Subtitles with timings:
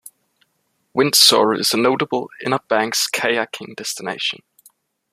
[0.95, 4.39] Windsor is a notable Inner Banks kayaking destination.